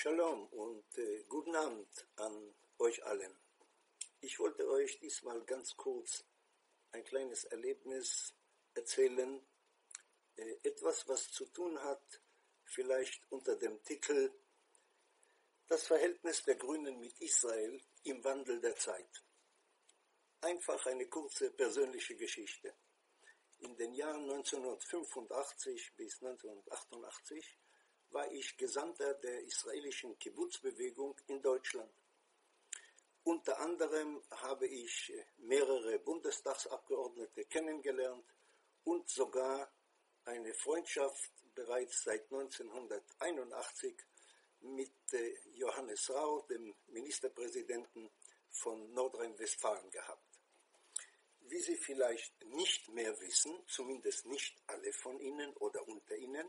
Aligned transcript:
Shalom 0.00 0.46
und 0.52 0.96
äh, 0.96 1.24
guten 1.24 1.56
Abend 1.56 2.06
an 2.14 2.54
euch 2.78 3.04
allen. 3.04 3.36
Ich 4.20 4.38
wollte 4.38 4.68
euch 4.68 5.00
diesmal 5.00 5.44
ganz 5.44 5.76
kurz 5.76 6.24
ein 6.92 7.02
kleines 7.02 7.42
Erlebnis 7.46 8.32
erzählen, 8.74 9.44
äh, 10.36 10.54
etwas, 10.62 11.08
was 11.08 11.32
zu 11.32 11.46
tun 11.46 11.82
hat, 11.82 12.22
vielleicht 12.62 13.28
unter 13.32 13.56
dem 13.56 13.82
Titel 13.82 14.32
Das 15.66 15.88
Verhältnis 15.88 16.44
der 16.44 16.54
Grünen 16.54 17.00
mit 17.00 17.20
Israel 17.20 17.82
im 18.04 18.22
Wandel 18.22 18.60
der 18.60 18.76
Zeit. 18.76 19.24
Einfach 20.42 20.86
eine 20.86 21.08
kurze 21.08 21.50
persönliche 21.50 22.14
Geschichte. 22.14 22.72
In 23.58 23.76
den 23.76 23.94
Jahren 23.94 24.30
1985 24.30 25.96
bis 25.96 26.22
1988 26.22 27.58
war 28.10 28.30
ich 28.32 28.56
Gesandter 28.56 29.14
der 29.14 29.42
israelischen 29.42 30.18
Kibbutz-Bewegung 30.18 31.16
in 31.26 31.42
Deutschland. 31.42 31.92
Unter 33.24 33.58
anderem 33.60 34.22
habe 34.30 34.66
ich 34.66 35.12
mehrere 35.36 35.98
Bundestagsabgeordnete 35.98 37.44
kennengelernt 37.44 38.24
und 38.84 39.08
sogar 39.08 39.70
eine 40.24 40.54
Freundschaft 40.54 41.30
bereits 41.54 42.04
seit 42.04 42.24
1981 42.32 43.96
mit 44.60 45.12
äh, 45.12 45.34
Johannes 45.54 46.10
Rau, 46.10 46.42
dem 46.42 46.74
Ministerpräsidenten 46.88 48.10
von 48.50 48.92
Nordrhein-Westfalen 48.94 49.90
gehabt. 49.90 50.40
Wie 51.40 51.60
Sie 51.60 51.76
vielleicht 51.76 52.44
nicht 52.46 52.88
mehr 52.88 53.18
wissen, 53.20 53.52
zumindest 53.66 54.26
nicht 54.26 54.56
alle 54.66 54.92
von 54.92 55.18
Ihnen 55.20 55.54
oder 55.56 55.86
unter 55.86 56.16
Ihnen, 56.16 56.46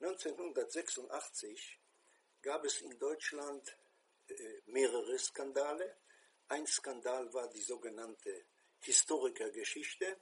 1986 0.00 1.80
gab 2.42 2.64
es 2.64 2.82
in 2.82 2.98
Deutschland 2.98 3.76
äh, 4.28 4.60
mehrere 4.66 5.18
Skandale. 5.18 5.96
Ein 6.48 6.66
Skandal 6.66 7.32
war 7.32 7.48
die 7.48 7.62
sogenannte 7.62 8.44
Historikergeschichte. 8.80 10.20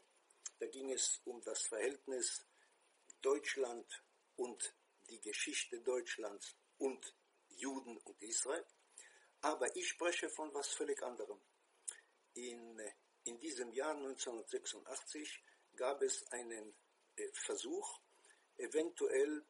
Da 0.60 0.66
ging 0.66 0.92
es 0.92 1.20
um 1.24 1.42
das 1.42 1.62
Verhältnis 1.62 2.46
Deutschland 3.20 4.04
und 4.36 4.74
die 5.10 5.20
Geschichte 5.20 5.80
Deutschlands 5.80 6.56
und 6.78 7.14
Juden 7.48 7.98
und 7.98 8.22
Israel. 8.22 8.64
Aber 9.40 9.74
ich 9.76 9.88
spreche 9.88 10.30
von 10.30 10.54
was 10.54 10.68
völlig 10.68 11.02
anderem. 11.02 11.40
In, 12.34 12.78
äh, 12.78 12.92
in 13.24 13.40
diesem 13.40 13.72
Jahr 13.72 13.96
1986 13.96 15.42
gab 15.74 16.00
es 16.02 16.26
einen 16.30 16.74
äh, 17.16 17.28
Versuch, 17.32 18.00
eventuell 18.56 19.44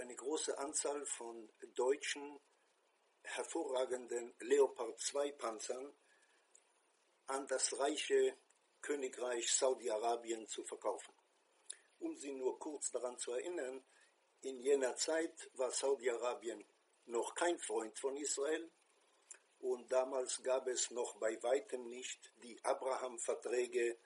eine 0.00 0.16
große 0.16 0.56
Anzahl 0.58 1.04
von 1.06 1.50
deutschen 1.74 2.40
hervorragenden 3.22 4.34
Leopard 4.40 4.98
2 5.00 5.32
Panzern 5.32 5.94
an 7.26 7.46
das 7.46 7.78
reiche 7.78 8.36
Königreich 8.80 9.50
Saudi-Arabien 9.52 10.46
zu 10.46 10.64
verkaufen. 10.64 11.14
Um 11.98 12.16
Sie 12.16 12.32
nur 12.32 12.58
kurz 12.58 12.90
daran 12.90 13.18
zu 13.18 13.32
erinnern, 13.32 13.84
in 14.42 14.60
jener 14.60 14.96
Zeit 14.96 15.50
war 15.54 15.70
Saudi-Arabien 15.70 16.64
noch 17.06 17.34
kein 17.34 17.58
Freund 17.58 17.98
von 17.98 18.16
Israel 18.16 18.70
und 19.58 19.90
damals 19.90 20.42
gab 20.42 20.66
es 20.68 20.90
noch 20.90 21.16
bei 21.18 21.42
weitem 21.42 21.88
nicht 21.88 22.32
die 22.42 22.62
Abraham-Verträge, 22.64 23.98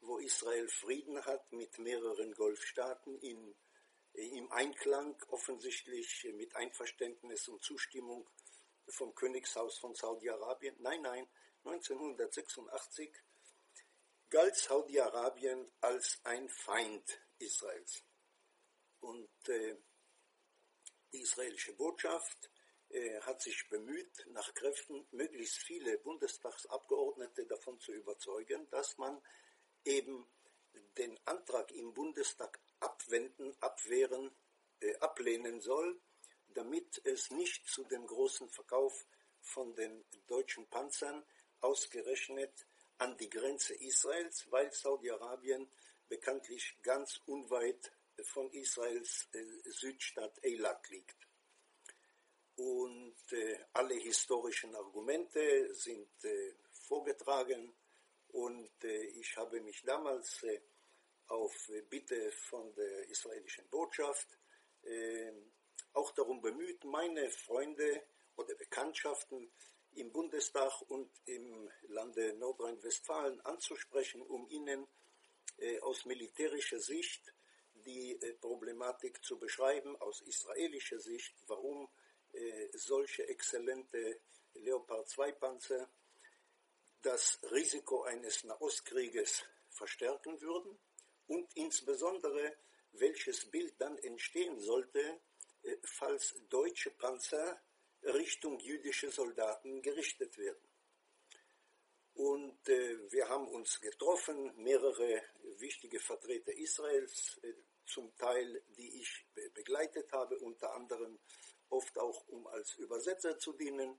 wo 0.00 0.18
Israel 0.18 0.68
Frieden 0.68 1.24
hat 1.24 1.50
mit 1.52 1.78
mehreren 1.78 2.32
Golfstaaten 2.34 3.18
in 3.18 3.56
im 4.18 4.50
Einklang 4.50 5.20
offensichtlich 5.28 6.28
mit 6.34 6.56
Einverständnis 6.56 7.48
und 7.48 7.62
Zustimmung 7.62 8.28
vom 8.88 9.14
Königshaus 9.14 9.78
von 9.78 9.94
Saudi-Arabien. 9.94 10.76
Nein, 10.80 11.02
nein, 11.02 11.28
1986 11.64 13.12
galt 14.30 14.56
Saudi-Arabien 14.56 15.70
als 15.80 16.20
ein 16.24 16.48
Feind 16.48 17.20
Israels. 17.38 18.04
Und 19.00 19.48
äh, 19.48 19.76
die 21.12 21.20
israelische 21.20 21.74
Botschaft 21.74 22.50
äh, 22.88 23.20
hat 23.20 23.40
sich 23.40 23.68
bemüht, 23.68 24.26
nach 24.30 24.52
Kräften 24.54 25.06
möglichst 25.12 25.58
viele 25.58 25.98
Bundestagsabgeordnete 25.98 27.46
davon 27.46 27.78
zu 27.78 27.92
überzeugen, 27.92 28.68
dass 28.70 28.98
man 28.98 29.22
eben 29.84 30.26
den 30.96 31.18
Antrag 31.26 31.70
im 31.72 31.94
Bundestag 31.94 32.60
abwenden, 32.80 33.56
abwehren, 33.60 34.30
äh, 34.80 34.96
ablehnen 34.98 35.60
soll, 35.60 36.00
damit 36.48 37.00
es 37.04 37.30
nicht 37.30 37.66
zu 37.66 37.84
dem 37.84 38.06
großen 38.06 38.48
Verkauf 38.48 39.06
von 39.40 39.74
den 39.74 40.04
deutschen 40.26 40.68
Panzern 40.68 41.24
ausgerechnet 41.60 42.66
an 42.98 43.16
die 43.16 43.30
Grenze 43.30 43.74
Israels, 43.74 44.50
weil 44.50 44.72
Saudi-Arabien 44.72 45.70
bekanntlich 46.08 46.76
ganz 46.82 47.20
unweit 47.26 47.92
von 48.22 48.50
Israels 48.52 49.28
äh, 49.32 49.44
Südstadt 49.70 50.44
Eilat 50.44 50.88
liegt. 50.90 51.16
Und 52.56 53.32
äh, 53.32 53.58
alle 53.72 53.94
historischen 53.94 54.74
Argumente 54.74 55.72
sind 55.74 56.24
äh, 56.24 56.54
vorgetragen 56.72 57.72
und 58.28 58.70
äh, 58.82 59.04
ich 59.20 59.36
habe 59.36 59.60
mich 59.60 59.82
damals 59.82 60.42
äh, 60.42 60.60
auf 61.28 61.70
Bitte 61.88 62.32
von 62.32 62.74
der 62.74 63.08
israelischen 63.08 63.68
Botschaft 63.68 64.38
äh, 64.82 65.32
auch 65.92 66.12
darum 66.12 66.40
bemüht, 66.40 66.84
meine 66.84 67.30
Freunde 67.30 68.02
oder 68.36 68.54
Bekanntschaften 68.54 69.50
im 69.94 70.12
Bundestag 70.12 70.82
und 70.82 71.10
im 71.24 71.70
Lande 71.88 72.34
Nordrhein-Westfalen 72.34 73.40
anzusprechen, 73.40 74.22
um 74.22 74.48
ihnen 74.48 74.86
äh, 75.58 75.80
aus 75.80 76.04
militärischer 76.04 76.78
Sicht 76.78 77.34
die 77.74 78.20
äh, 78.20 78.34
Problematik 78.34 79.24
zu 79.24 79.38
beschreiben, 79.38 79.96
aus 79.96 80.20
israelischer 80.22 81.00
Sicht, 81.00 81.34
warum 81.46 81.88
äh, 82.32 82.68
solche 82.74 83.26
exzellente 83.28 84.20
Leopard 84.54 85.08
2 85.08 85.32
Panzer 85.32 85.88
das 87.02 87.40
Risiko 87.50 88.02
eines 88.02 88.44
Nahostkrieges 88.44 89.44
verstärken 89.70 90.40
würden 90.40 90.78
und 91.28 91.48
insbesondere 91.54 92.56
welches 92.92 93.50
Bild 93.50 93.80
dann 93.80 93.96
entstehen 93.98 94.58
sollte, 94.58 95.20
äh, 95.62 95.76
falls 95.84 96.34
deutsche 96.48 96.90
Panzer 96.90 97.60
Richtung 98.02 98.58
jüdische 98.60 99.10
Soldaten 99.10 99.82
gerichtet 99.82 100.36
werden. 100.38 100.68
Und 102.14 102.68
äh, 102.68 103.12
wir 103.12 103.28
haben 103.28 103.46
uns 103.48 103.80
getroffen, 103.80 104.52
mehrere 104.56 105.22
wichtige 105.58 106.00
Vertreter 106.00 106.52
Israels, 106.52 107.38
äh, 107.42 107.54
zum 107.86 108.14
Teil, 108.16 108.62
die 108.76 109.00
ich 109.00 109.26
be 109.34 109.50
begleitet 109.50 110.12
habe, 110.12 110.38
unter 110.40 110.74
anderem 110.74 111.18
oft 111.70 111.96
auch, 111.98 112.26
um 112.28 112.46
als 112.48 112.74
Übersetzer 112.74 113.38
zu 113.38 113.52
dienen. 113.52 113.98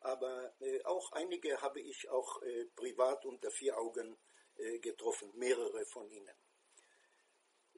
Aber 0.00 0.54
äh, 0.60 0.82
auch 0.84 1.12
einige 1.12 1.60
habe 1.60 1.80
ich 1.80 2.08
auch 2.08 2.42
äh, 2.42 2.64
privat 2.74 3.24
unter 3.26 3.50
vier 3.50 3.76
Augen 3.78 4.16
äh, 4.56 4.78
getroffen, 4.78 5.30
mehrere 5.34 5.84
von 5.84 6.08
ihnen. 6.10 6.39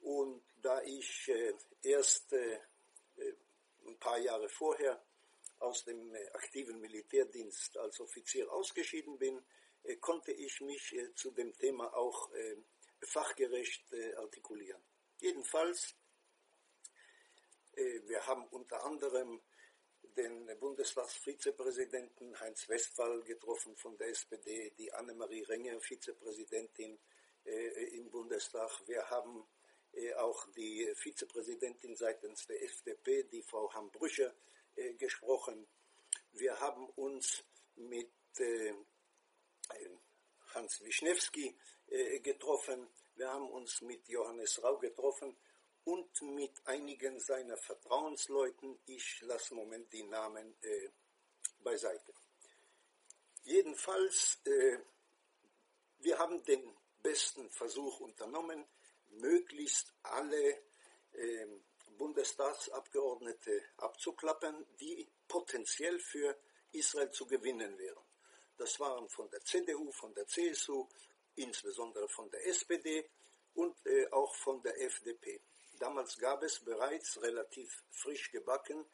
Und 0.03 0.43
da 0.61 0.81
ich 0.81 1.29
äh, 1.29 1.53
erst 1.81 2.33
äh, 2.33 2.59
äh, 3.17 3.33
ein 3.85 3.97
paar 3.99 4.17
Jahre 4.19 4.49
vorher 4.49 5.01
aus 5.59 5.85
dem 5.85 6.13
aktiven 6.33 6.79
Militärdienst 6.81 7.77
als 7.77 8.01
Offizier 8.01 8.51
ausgeschieden 8.51 9.17
bin, 9.17 9.41
konnte 10.01 10.33
ich 10.33 10.59
mich 10.59 10.93
zu 11.15 11.31
dem 11.31 11.53
Thema 11.57 11.93
auch 11.93 12.29
fachgerecht 13.01 13.85
artikulieren. 14.17 14.81
Jedenfalls, 15.19 15.95
wir 17.73 18.27
haben 18.27 18.45
unter 18.47 18.83
anderem 18.83 19.41
den 20.17 20.49
Bundestagsvizepräsidenten 20.59 22.37
Heinz 22.41 22.67
Westphal 22.67 23.21
getroffen 23.23 23.75
von 23.77 23.97
der 23.97 24.09
SPD, 24.09 24.71
die 24.77 24.91
Annemarie 24.93 25.43
Renger, 25.43 25.79
Vizepräsidentin 25.79 26.99
im 27.45 28.09
Bundestag. 28.09 28.85
Wir 28.87 29.09
haben 29.09 29.45
auch 30.17 30.47
die 30.51 30.91
Vizepräsidentin 30.95 31.95
seitens 31.95 32.45
der 32.47 32.61
FDP, 32.63 33.23
die 33.23 33.43
Frau 33.43 33.71
Hambrücher, 33.73 34.33
äh, 34.75 34.93
gesprochen. 34.93 35.67
Wir 36.31 36.59
haben 36.59 36.89
uns 36.89 37.43
mit 37.75 38.11
äh, 38.39 38.73
Hans 40.53 40.81
Wischnewski 40.81 41.55
getroffen. 42.21 42.87
Wir 43.15 43.29
haben 43.29 43.49
uns 43.49 43.81
mit 43.81 44.07
Johannes 44.07 44.61
Rau 44.63 44.77
getroffen 44.77 45.35
und 45.83 46.21
mit 46.21 46.61
einigen 46.65 47.19
seiner 47.19 47.57
Vertrauensleuten. 47.57 48.79
Ich 48.85 49.21
lasse 49.21 49.51
im 49.51 49.57
Moment 49.57 49.91
die 49.93 50.03
Namen 50.03 50.55
beiseite. 51.59 52.13
Jedenfalls, 53.43 54.39
wir 54.43 56.19
haben 56.19 56.43
den 56.43 56.75
besten 57.01 57.49
Versuch 57.49 57.99
unternommen, 57.99 58.65
möglichst 59.19 59.93
alle 60.03 60.61
äh, 61.13 61.47
Bundestagsabgeordnete 61.97 63.61
abzuklappern, 63.77 64.65
die 64.79 65.07
potenziell 65.27 65.99
für 65.99 66.35
Israel 66.71 67.11
zu 67.11 67.25
gewinnen 67.25 67.77
wären. 67.77 68.03
Das 68.57 68.79
waren 68.79 69.09
von 69.09 69.29
der 69.29 69.41
CDU, 69.41 69.91
von 69.91 70.13
der 70.13 70.27
CSU, 70.27 70.87
insbesondere 71.35 72.07
von 72.07 72.29
der 72.29 72.45
SPD 72.47 73.09
und 73.53 73.75
äh, 73.85 74.07
auch 74.11 74.35
von 74.35 74.61
der 74.61 74.79
FDP. 74.81 75.41
Damals 75.79 76.17
gab 76.17 76.43
es 76.43 76.59
bereits 76.59 77.21
relativ 77.21 77.83
frisch 77.91 78.31
gebacken 78.31 78.85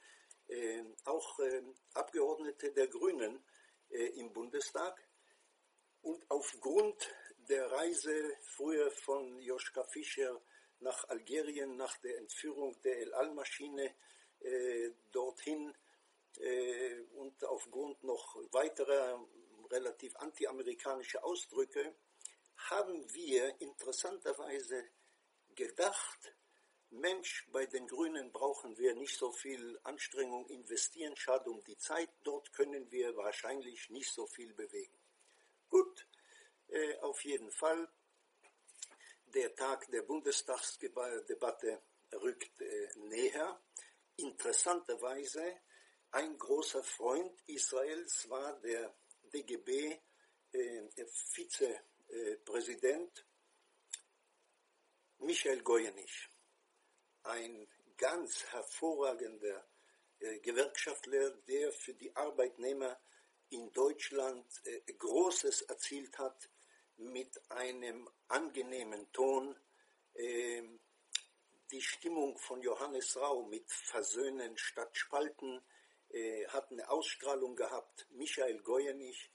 äh, 0.50 0.84
auch 1.06 1.40
äh, 1.40 1.62
Abgeordnete 1.94 2.72
der 2.72 2.88
Grünen 2.88 3.44
äh, 3.90 4.20
im 4.20 4.34
Bundestag. 4.34 5.00
Und 6.02 6.26
aufgrund 6.30 7.08
der 7.50 7.72
Reise 7.72 8.38
früher 8.42 8.92
von 8.92 9.40
Joschka 9.40 9.84
Fischer 9.84 10.42
nach 10.80 11.04
Algerien, 11.10 11.76
nach 11.78 11.98
der 11.98 12.18
Entführung 12.20 12.80
der 12.82 13.00
El 13.00 13.14
Al-Maschine 13.14 13.96
äh, 14.40 14.92
dorthin 15.12 15.76
äh, 16.38 17.02
und 17.16 17.44
aufgrund 17.46 18.04
noch 18.04 18.36
weiterer 18.52 19.28
relativ 19.72 20.16
antiamerikanischer 20.18 21.24
Ausdrücke, 21.24 21.96
haben 22.70 23.12
wir 23.14 23.60
interessanterweise 23.62 24.90
gedacht, 25.56 26.36
Mensch, 26.92 27.48
bei 27.52 27.66
den 27.66 27.88
Grünen 27.88 28.32
brauchen 28.32 28.78
wir 28.78 28.96
nicht 28.96 29.16
so 29.16 29.32
viel 29.32 29.80
Anstrengung 29.84 30.48
investieren, 30.48 31.16
schade 31.16 31.50
um 31.50 31.64
die 31.64 31.78
Zeit, 31.78 32.10
dort 32.24 32.52
können 32.54 32.92
wir 32.92 33.16
wahrscheinlich 33.16 33.90
nicht 33.90 34.12
so 34.12 34.26
viel 34.26 34.54
bewegen. 34.54 34.98
Gut, 35.70 36.08
auf 37.02 37.24
jeden 37.26 37.52
Fall, 37.52 37.90
der 39.26 39.56
Tag 39.56 39.90
der 39.92 40.02
Bundestagsdebatte 40.04 41.82
rückt 42.14 42.62
äh, 42.62 42.90
näher. 42.98 43.62
Interessanterweise, 44.16 45.62
ein 46.12 46.38
großer 46.38 46.84
Freund 46.84 47.40
Israels 47.48 48.30
war 48.30 48.60
der 48.62 48.96
DGB 49.32 50.00
äh, 50.52 50.90
Michael 55.20 55.62
Goyenich 55.62 56.30
ein 57.24 57.68
ganz 57.98 58.46
hervorragender 58.46 59.68
äh, 60.20 60.40
Gewerkschaftler, 60.40 61.32
der 61.48 61.72
für 61.72 61.94
die 61.94 62.16
Arbeitnehmer 62.16 63.00
in 63.50 63.72
Deutschland 63.74 64.46
äh, 64.66 64.94
Großes 64.94 65.64
erzielt 65.64 66.18
hat 66.18 66.50
mit 67.00 67.40
einem 67.52 68.10
angenehmen 68.28 69.12
Ton. 69.12 69.56
Äh, 70.14 70.64
die 71.72 71.82
Stimmung 71.82 72.38
von 72.38 72.62
Johannes 72.62 73.16
Rau 73.16 73.44
mit 73.44 73.72
Versöhnen 73.72 74.58
statt 74.58 74.96
Spalten 74.98 75.62
äh, 76.10 76.48
hat 76.48 76.72
eine 76.72 76.90
Ausstrahlung 76.90 77.56
gehabt. 77.56 78.08
Michael 78.12 78.62
Goyenich 78.62 79.30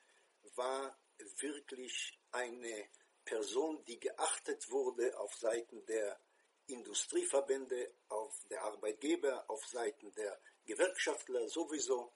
war 0.56 0.98
wirklich 1.38 2.18
eine 2.32 2.88
Person, 3.24 3.84
die 3.84 3.98
geachtet 3.98 4.70
wurde 4.70 5.18
auf 5.18 5.34
Seiten 5.36 5.84
der 5.86 6.20
Industrieverbände, 6.66 7.94
auf 8.08 8.34
der 8.50 8.62
Arbeitgeber, 8.64 9.48
auf 9.48 9.64
Seiten 9.66 10.12
der 10.14 10.40
Gewerkschaftler 10.64 11.48
sowieso. 11.48 12.12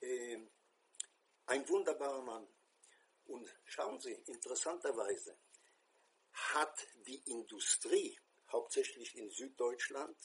Äh, 0.00 0.38
ein 1.46 1.68
wunderbarer 1.68 2.22
Mann. 2.22 2.48
Und 3.26 3.52
schauen 3.64 4.00
Sie, 4.00 4.12
interessanterweise 4.26 5.36
hat 6.32 6.86
die 7.06 7.22
Industrie, 7.30 8.18
hauptsächlich 8.50 9.16
in 9.16 9.30
Süddeutschland, 9.30 10.16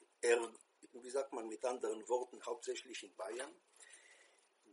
wie 0.93 1.09
sagt 1.09 1.33
man 1.33 1.47
mit 1.47 1.63
anderen 1.65 2.07
Worten, 2.09 2.43
hauptsächlich 2.45 3.03
in 3.03 3.15
Bayern, 3.15 3.53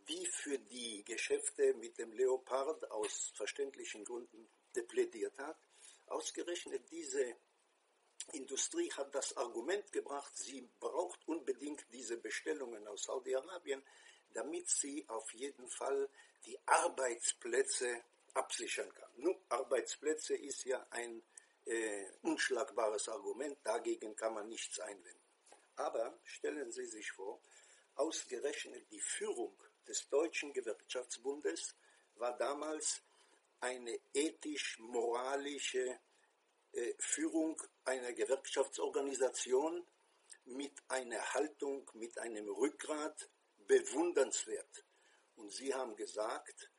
die 0.08 0.26
für 0.26 0.58
die 0.58 1.04
Geschäfte 1.04 1.74
mit 1.74 1.98
dem 1.98 2.12
Leopard 2.12 2.90
aus 2.90 3.32
verständlichen 3.34 4.04
Gründen 4.04 4.48
plädiert 4.88 5.36
hat, 5.38 5.58
ausgerechnet 6.06 6.90
diese 6.90 7.36
Industrie 8.32 8.90
hat 8.92 9.14
das 9.14 9.36
Argument 9.36 9.92
gebracht, 9.92 10.36
sie 10.36 10.68
braucht 10.80 11.26
unbedingt 11.28 11.86
diese 11.92 12.16
Bestellungen 12.16 12.86
aus 12.88 13.04
Saudi-Arabien, 13.04 13.82
damit 14.32 14.68
sie 14.68 15.08
auf 15.08 15.32
jeden 15.32 15.68
Fall 15.68 16.08
die 16.44 16.58
Arbeitsplätze 16.66 18.02
absichern 18.36 18.92
kann. 18.94 19.10
Nun, 19.16 19.36
Arbeitsplätze 19.48 20.36
ist 20.36 20.64
ja 20.64 20.86
ein 20.90 21.22
äh, 21.64 22.06
unschlagbares 22.22 23.08
Argument, 23.08 23.58
dagegen 23.62 24.14
kann 24.14 24.34
man 24.34 24.48
nichts 24.48 24.78
einwenden. 24.78 25.20
Aber 25.76 26.18
stellen 26.24 26.70
Sie 26.70 26.86
sich 26.86 27.10
vor, 27.12 27.40
ausgerechnet 27.94 28.90
die 28.90 29.00
Führung 29.00 29.56
des 29.86 30.08
Deutschen 30.08 30.52
Gewerkschaftsbundes 30.52 31.74
war 32.16 32.36
damals 32.36 33.02
eine 33.60 33.98
ethisch-moralische 34.12 35.98
äh, 36.72 36.94
Führung 36.98 37.60
einer 37.84 38.12
Gewerkschaftsorganisation 38.12 39.86
mit 40.44 40.72
einer 40.88 41.34
Haltung, 41.34 41.90
mit 41.94 42.18
einem 42.18 42.48
Rückgrat 42.48 43.28
bewundernswert. 43.66 44.84
Und 45.36 45.52
Sie 45.52 45.74
haben 45.74 45.96
gesagt, 45.96 46.70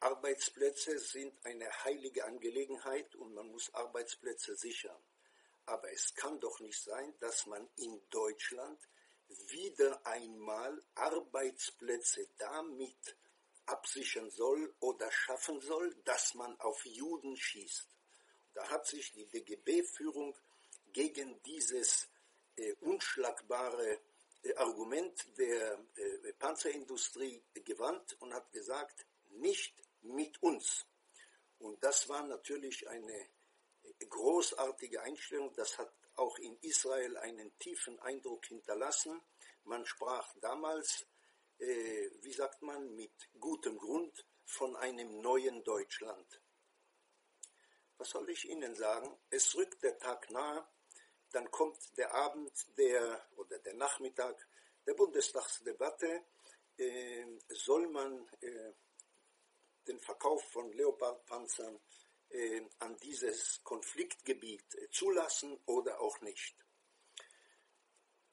Arbeitsplätze 0.00 0.98
sind 0.98 1.34
eine 1.44 1.68
heilige 1.84 2.24
Angelegenheit 2.24 3.14
und 3.16 3.34
man 3.34 3.46
muss 3.48 3.72
Arbeitsplätze 3.74 4.54
sichern. 4.56 5.00
Aber 5.64 5.90
es 5.92 6.14
kann 6.14 6.38
doch 6.38 6.60
nicht 6.60 6.82
sein, 6.82 7.14
dass 7.18 7.46
man 7.46 7.68
in 7.76 8.00
Deutschland 8.10 8.78
wieder 9.48 10.06
einmal 10.06 10.82
Arbeitsplätze 10.94 12.28
damit 12.38 13.16
absichern 13.66 14.30
soll 14.30 14.74
oder 14.80 15.10
schaffen 15.10 15.60
soll, 15.60 15.94
dass 16.04 16.34
man 16.34 16.58
auf 16.60 16.84
Juden 16.84 17.36
schießt. 17.36 17.88
Da 18.54 18.68
hat 18.70 18.86
sich 18.86 19.12
die 19.12 19.26
DGB-Führung 19.26 20.36
gegen 20.92 21.42
dieses 21.42 22.08
äh, 22.56 22.72
unschlagbare 22.80 24.00
äh, 24.42 24.54
Argument 24.54 25.36
der 25.36 25.84
äh, 25.96 26.32
Panzerindustrie 26.34 27.42
gewandt 27.64 28.16
und 28.20 28.32
hat 28.32 28.52
gesagt, 28.52 29.04
nicht 29.30 29.74
mit 30.14 30.42
uns. 30.42 30.86
Und 31.58 31.82
das 31.82 32.08
war 32.08 32.26
natürlich 32.26 32.88
eine 32.88 33.28
großartige 34.08 35.02
Einstellung. 35.02 35.52
Das 35.54 35.78
hat 35.78 35.92
auch 36.16 36.38
in 36.38 36.56
Israel 36.60 37.16
einen 37.18 37.56
tiefen 37.58 37.98
Eindruck 38.00 38.46
hinterlassen. 38.46 39.20
Man 39.64 39.84
sprach 39.86 40.34
damals, 40.40 41.06
äh, 41.58 42.10
wie 42.22 42.32
sagt 42.32 42.62
man, 42.62 42.94
mit 42.94 43.12
gutem 43.40 43.78
Grund 43.78 44.26
von 44.44 44.76
einem 44.76 45.20
neuen 45.20 45.64
Deutschland 45.64 46.40
was 47.98 48.10
soll 48.10 48.28
ich 48.30 48.48
Ihnen 48.48 48.74
sagen? 48.74 49.16
Es 49.30 49.54
rückt 49.54 49.82
der 49.82 49.98
Tag 49.98 50.30
nahe, 50.30 50.66
dann 51.32 51.50
kommt 51.50 51.96
der 51.96 52.14
Abend 52.14 52.52
der 52.76 53.26
oder 53.36 53.58
der 53.58 53.74
Nachmittag 53.74 54.36
der 54.86 54.94
Bundestagsdebatte. 54.94 56.24
Äh, 56.78 57.26
soll 57.48 57.88
man 57.88 58.28
äh, 58.40 58.72
den 59.88 60.00
Verkauf 60.00 60.42
von 60.50 60.72
Leopardpanzern 60.72 61.80
äh, 62.30 62.62
an 62.78 62.96
dieses 62.98 63.60
Konfliktgebiet 63.62 64.74
äh, 64.74 64.90
zulassen 64.90 65.58
oder 65.66 66.00
auch 66.00 66.20
nicht? 66.20 66.54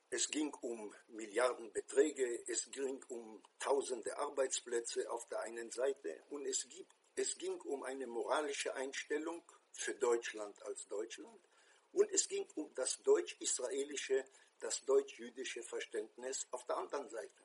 Es 0.09 0.29
ging 0.29 0.53
um 0.61 0.93
Milliardenbeträge, 1.07 2.43
es 2.47 2.69
ging 2.69 3.03
um 3.07 3.41
tausende 3.57 4.15
Arbeitsplätze 4.17 5.09
auf 5.09 5.27
der 5.27 5.39
einen 5.41 5.71
Seite 5.71 6.23
und 6.29 6.45
es 6.45 6.69
gibt 6.69 6.93
es 7.15 7.37
ging 7.37 7.61
um 7.61 7.83
eine 7.83 8.07
moralische 8.07 8.73
Einstellung 8.73 9.43
für 9.71 9.93
Deutschland 9.93 10.59
als 10.63 10.87
Deutschland 10.87 11.41
und 11.91 12.09
es 12.11 12.27
ging 12.27 12.47
um 12.55 12.73
das 12.73 13.03
deutsch-israelische, 13.03 14.25
das 14.59 14.83
deutsch-jüdische 14.85 15.61
Verständnis 15.61 16.47
auf 16.49 16.65
der 16.65 16.77
anderen 16.77 17.07
Seite. 17.09 17.42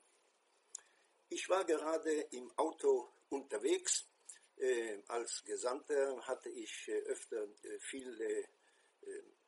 Ich 1.31 1.49
war 1.51 1.65
gerade 1.67 2.11
im 2.31 2.51
Auto 2.57 3.07
unterwegs. 3.29 4.09
Äh, 4.57 5.03
als 5.09 5.45
Gesandter 5.45 6.27
hatte 6.27 6.49
ich 6.49 6.89
äh, 6.89 7.01
öfter 7.03 7.43
äh, 7.43 7.79
viel 7.81 8.47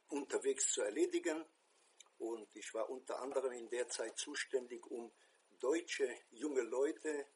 unterwegs 0.09 0.73
zu 0.73 0.83
erledigen 0.83 1.45
und 2.19 2.55
ich 2.55 2.73
war 2.75 2.91
unter 2.91 3.21
anderem 3.21 3.53
in 3.53 3.69
der 3.71 3.89
Zeit 3.89 4.19
zuständig, 4.19 4.87
um 4.87 5.13
deutsche 5.59 6.09
junge 6.31 6.63
Leute 6.63 7.27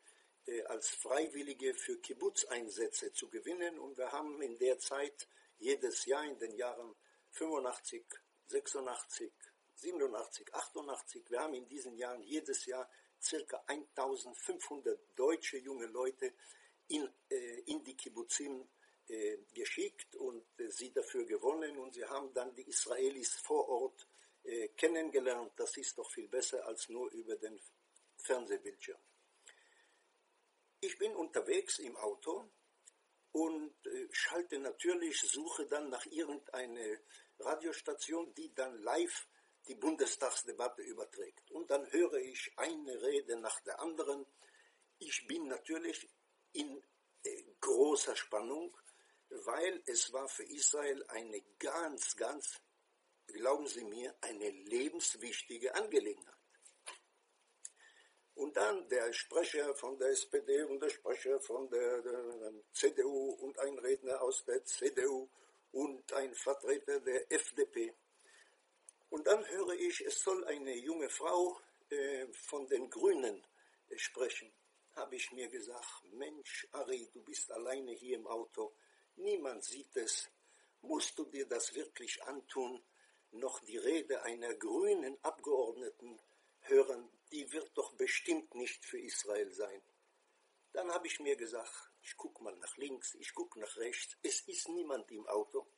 als 0.66 0.88
Freiwillige 0.90 1.74
für 1.74 1.98
Kibbutz-Einsätze 2.00 3.12
zu 3.12 3.30
gewinnen. 3.30 3.78
Und 3.78 3.96
wir 3.96 4.10
haben 4.12 4.42
in 4.42 4.58
der 4.58 4.78
Zeit 4.78 5.28
jedes 5.58 6.04
Jahr 6.06 6.24
in 6.24 6.38
den 6.38 6.56
Jahren 6.56 6.94
85, 7.30 8.04
86, 8.46 9.32
87, 9.76 10.54
88, 10.54 11.30
wir 11.30 11.40
haben 11.40 11.54
in 11.54 11.68
diesen 11.68 11.96
Jahren 11.96 12.22
jedes 12.22 12.66
Jahr 12.66 12.88
circa 13.20 13.62
1500 13.66 14.98
deutsche 15.14 15.58
junge 15.58 15.86
Leute 15.86 16.34
in, 16.88 17.08
äh, 17.30 17.60
in 17.66 17.82
die 17.84 17.96
Kibbutzim 17.96 18.68
äh, 19.08 19.38
geschickt 19.52 20.16
und 20.16 20.44
äh, 20.58 20.70
sie 20.70 20.92
dafür 20.92 21.24
gewonnen 21.24 21.78
und 21.78 21.94
sie 21.94 22.04
haben 22.04 22.32
dann 22.32 22.54
die 22.54 22.68
Israelis 22.68 23.34
vor 23.34 23.68
Ort 23.68 24.08
äh, 24.44 24.68
kennengelernt. 24.68 25.52
Das 25.56 25.76
ist 25.76 25.98
doch 25.98 26.10
viel 26.10 26.28
besser 26.28 26.66
als 26.66 26.88
nur 26.88 27.10
über 27.12 27.36
den 27.36 27.60
Fernsehbildschirm. 28.16 29.00
Ich 30.80 30.98
bin 30.98 31.14
unterwegs 31.16 31.78
im 31.78 31.96
Auto 31.96 32.50
und 33.32 33.74
äh, 33.86 34.08
schalte 34.12 34.58
natürlich, 34.58 35.20
suche 35.20 35.66
dann 35.66 35.90
nach 35.90 36.06
irgendeiner 36.06 36.98
Radiostation, 37.38 38.32
die 38.34 38.54
dann 38.54 38.82
live 38.82 39.26
die 39.66 39.74
Bundestagsdebatte 39.74 40.82
überträgt. 40.82 41.50
Und 41.50 41.70
dann 41.70 41.90
höre 41.90 42.14
ich 42.14 42.52
eine 42.56 43.00
Rede 43.02 43.38
nach 43.40 43.60
der 43.60 43.80
anderen. 43.80 44.26
Ich 44.98 45.26
bin 45.26 45.48
natürlich 45.48 46.08
in 46.52 46.82
äh, 47.22 47.44
großer 47.60 48.16
Spannung, 48.16 48.76
weil 49.28 49.82
es 49.86 50.12
war 50.12 50.28
für 50.28 50.44
Israel 50.44 51.04
eine 51.08 51.40
ganz, 51.58 52.16
ganz, 52.16 52.60
glauben 53.26 53.66
Sie 53.66 53.84
mir, 53.84 54.14
eine 54.20 54.50
lebenswichtige 54.50 55.74
Angelegenheit. 55.74 56.34
Und 58.34 58.56
dann 58.56 58.88
der 58.88 59.12
Sprecher 59.12 59.74
von 59.76 59.96
der 59.96 60.08
SPD 60.08 60.64
und 60.64 60.80
der 60.80 60.90
Sprecher 60.90 61.40
von 61.40 61.70
der, 61.70 62.02
der 62.02 62.52
CDU 62.72 63.30
und 63.40 63.58
ein 63.60 63.78
Redner 63.78 64.20
aus 64.20 64.44
der 64.44 64.64
CDU 64.64 65.28
und 65.70 66.12
ein 66.12 66.34
Vertreter 66.34 67.00
der 67.00 67.30
FDP. 67.32 67.94
Und 69.14 69.28
dann 69.28 69.48
höre 69.48 69.74
ich, 69.74 70.00
es 70.00 70.24
soll 70.24 70.44
eine 70.46 70.74
junge 70.74 71.08
Frau 71.08 71.60
äh, 71.88 72.26
von 72.32 72.66
den 72.66 72.90
Grünen 72.90 73.46
äh, 73.88 73.96
sprechen. 73.96 74.52
Habe 74.96 75.14
ich 75.14 75.30
mir 75.30 75.46
gesagt, 75.46 76.02
Mensch, 76.14 76.66
Ari, 76.72 77.08
du 77.12 77.22
bist 77.22 77.52
alleine 77.52 77.92
hier 77.92 78.16
im 78.16 78.26
Auto, 78.26 78.74
niemand 79.14 79.62
sieht 79.62 79.96
es. 79.96 80.28
Musst 80.80 81.16
du 81.16 81.26
dir 81.26 81.46
das 81.46 81.76
wirklich 81.76 82.24
antun, 82.24 82.82
noch 83.30 83.60
die 83.60 83.76
Rede 83.76 84.20
einer 84.24 84.52
grünen 84.54 85.16
Abgeordneten 85.22 86.18
hören, 86.62 87.08
die 87.30 87.52
wird 87.52 87.70
doch 87.78 87.92
bestimmt 87.92 88.52
nicht 88.56 88.84
für 88.84 88.98
Israel 88.98 89.52
sein. 89.52 89.80
Dann 90.72 90.90
habe 90.90 91.06
ich 91.06 91.20
mir 91.20 91.36
gesagt, 91.36 91.92
ich 92.02 92.16
gucke 92.16 92.42
mal 92.42 92.56
nach 92.56 92.76
links, 92.78 93.14
ich 93.14 93.32
gucke 93.32 93.60
nach 93.60 93.76
rechts, 93.76 94.16
es 94.22 94.40
ist 94.48 94.68
niemand 94.70 95.08
im 95.12 95.24
Auto. 95.28 95.68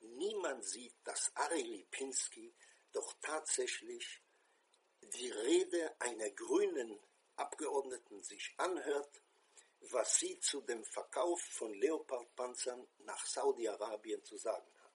Niemand 0.00 0.62
sieht, 0.66 0.96
dass 1.04 1.34
Ari 1.36 1.62
Lipinski 1.62 2.52
doch 2.92 3.14
tatsächlich 3.20 4.22
die 5.00 5.30
Rede 5.30 6.00
einer 6.00 6.30
grünen 6.30 6.98
Abgeordneten 7.36 8.22
sich 8.22 8.54
anhört, 8.56 9.22
was 9.80 10.18
sie 10.18 10.38
zu 10.40 10.60
dem 10.60 10.84
Verkauf 10.84 11.40
von 11.40 11.74
Leopardpanzern 11.74 12.86
nach 12.98 13.26
Saudi-Arabien 13.26 14.22
zu 14.24 14.36
sagen 14.36 14.70
hat. 14.82 14.92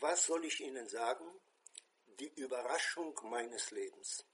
Was 0.00 0.26
soll 0.26 0.44
ich 0.46 0.60
Ihnen 0.60 0.88
sagen? 0.88 1.30
die 2.18 2.32
Überraschung 2.34 3.18
meines 3.24 3.70
Lebens. 3.70 4.24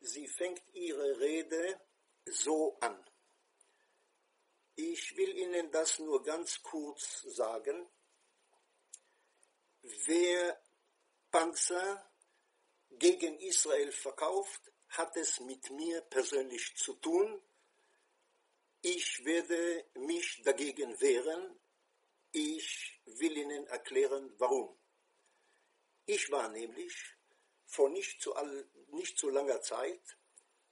Sie 0.00 0.28
fängt 0.28 0.62
ihre 0.74 1.18
Rede 1.18 1.80
so 2.24 2.78
an. 2.80 3.04
Ich 4.76 5.16
will 5.16 5.36
Ihnen 5.36 5.70
das 5.72 5.98
nur 5.98 6.22
ganz 6.22 6.62
kurz 6.62 7.22
sagen. 7.22 7.88
Wer 10.06 10.62
Panzer 11.30 12.10
gegen 12.90 13.38
Israel 13.38 13.90
verkauft, 13.92 14.72
hat 14.88 15.16
es 15.16 15.40
mit 15.40 15.70
mir 15.70 16.00
persönlich 16.02 16.76
zu 16.76 16.94
tun. 16.94 17.42
Ich 18.82 19.24
werde 19.24 19.86
mich 19.94 20.42
dagegen 20.44 21.00
wehren. 21.00 21.58
Ich 22.32 23.00
will 23.06 23.36
Ihnen 23.36 23.66
erklären, 23.66 24.34
warum. 24.38 24.78
Ich 26.04 26.30
war 26.30 26.48
nämlich 26.48 26.94
vor 27.64 27.88
nicht 27.88 28.20
zu, 28.20 28.34
all, 28.34 28.68
nicht 28.88 29.18
zu 29.18 29.30
langer 29.30 29.60
Zeit 29.62 30.18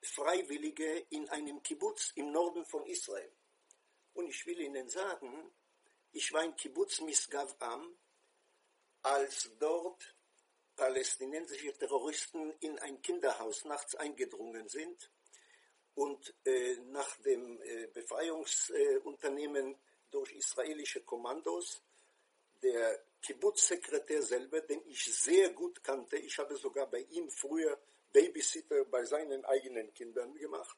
Freiwillige 0.03 1.07
in 1.11 1.29
einem 1.31 1.63
Kibbutz 1.63 2.13
im 2.17 2.33
Norden 2.33 2.65
von 2.65 2.87
Israel. 2.87 3.33
Und 4.13 4.29
ich 4.29 4.47
will 4.47 4.61
Ihnen 4.61 4.89
sagen, 4.89 5.53
ich 6.13 6.33
war 6.33 6.45
in 6.45 6.55
Kibbutz 6.57 7.01
Misgav-Am, 7.01 7.99
als 9.07 9.51
dort 9.61 10.17
palästinensische 10.75 11.73
Terroristen 11.79 12.53
in 12.61 12.77
ein 12.81 13.01
Kinderhaus 13.01 13.65
nachts 13.65 13.95
eingedrungen 13.95 14.69
sind 14.69 15.11
und 15.95 16.35
äh, 16.45 16.77
nach 16.87 17.17
dem 17.19 17.63
äh, 17.63 17.87
Befreiungsunternehmen 17.87 19.75
äh, 19.75 19.79
durch 20.11 20.33
israelische 20.33 21.03
Kommandos 21.03 21.83
der 22.63 23.01
Kibbutz-Sekretär 23.23 24.23
selber, 24.23 24.61
den 24.63 24.83
ich 24.87 25.05
sehr 25.05 25.51
gut 25.51 25.85
kannte, 25.85 26.17
ich 26.17 26.37
habe 26.39 26.57
sogar 26.57 26.91
bei 26.91 27.01
ihm 27.11 27.31
früher 27.31 27.79
Babysitter 28.13 28.85
bei 28.87 29.05
seinen 29.05 29.45
eigenen 29.45 29.95
Kindern 29.95 30.35
gemacht. 30.35 30.77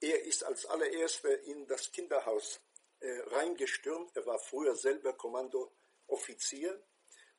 Er 0.00 0.22
ist 0.22 0.44
als 0.44 0.64
allererster 0.66 1.40
in 1.42 1.66
das 1.66 1.90
Kinderhaus 1.90 2.60
äh, 3.00 3.18
reingestürmt. 3.26 4.16
Er 4.16 4.26
war 4.26 4.38
früher 4.38 4.76
selber 4.76 5.12
Kommandooffizier. 6.08 6.82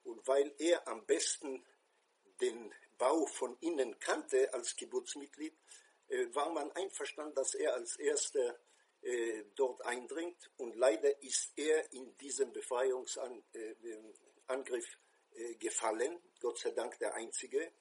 Und 0.04 0.26
weil 0.28 0.54
er 0.58 0.88
am 0.88 1.06
besten 1.06 1.66
den 2.42 2.74
Bau 2.98 3.26
von 3.26 3.58
innen 3.60 4.00
kannte 4.00 4.54
als 4.54 4.76
Kibbutzmitglied, 4.76 5.58
äh, 6.08 6.34
war 6.34 6.50
man 6.52 6.72
einverstanden, 6.72 7.36
dass 7.36 7.54
er 7.54 7.74
als 7.74 7.98
erster 7.98 8.60
äh, 9.02 9.44
dort 9.56 9.86
eindringt. 9.86 10.50
Und 10.58 10.76
leider 10.76 11.22
ist 11.22 11.52
er 11.58 11.92
in 11.94 12.18
diesem 12.18 12.54
Befreiungsangriff 12.54 14.98
äh, 15.34 15.52
äh, 15.52 15.56
gefallen, 15.56 16.22
Gott 16.40 16.60
sei 16.60 16.72
Dank 16.72 16.98
der 17.00 17.14
Einzige, 17.14 17.72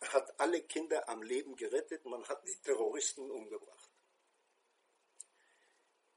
hat 0.00 0.38
alle 0.40 0.62
Kinder 0.62 1.08
am 1.08 1.22
Leben 1.22 1.56
gerettet, 1.56 2.04
man 2.04 2.26
hat 2.26 2.46
die 2.46 2.56
Terroristen 2.62 3.30
umgebracht. 3.30 3.90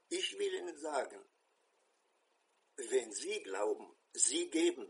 Ich 0.08 0.38
will 0.38 0.54
Ihnen 0.54 0.78
sagen, 0.78 1.24
wenn 2.76 3.12
Sie 3.12 3.42
glauben, 3.42 3.94
Sie 4.14 4.48
geben 4.48 4.88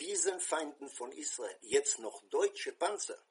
diesen 0.00 0.40
Feinden 0.40 0.88
von 0.88 1.12
Israel 1.12 1.56
jetzt 1.60 1.98
noch 1.98 2.22
deutsche 2.30 2.72
Panzer, 2.72 3.22